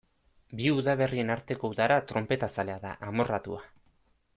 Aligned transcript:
Bi 0.61 0.71
udaberrien 0.75 1.29
arteko 1.35 1.71
udara 1.75 1.99
tronpetazalea 2.13 2.83
da, 2.89 2.99
amorratua. 3.13 3.63